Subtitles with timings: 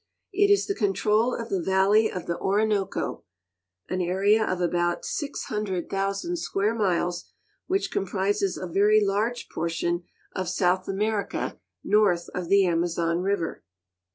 [0.33, 3.23] It is the control of the valley of the Orinoco,
[3.87, 7.25] an area of about fl00,000 square miles,
[7.67, 10.03] which comprises a very large i)ortion
[10.35, 13.63] of South America north of the Amazon river.